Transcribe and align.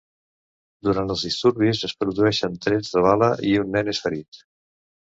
Durant 0.87 1.13
els 1.15 1.25
disturbis 1.27 1.83
es 1.89 1.95
produeixen 2.05 2.59
trets 2.67 2.93
de 2.97 3.07
bala 3.11 3.33
i 3.53 3.57
un 3.67 3.73
nen 3.79 3.97
és 3.97 4.05
ferit. 4.09 4.47